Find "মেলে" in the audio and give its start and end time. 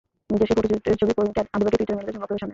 1.97-2.07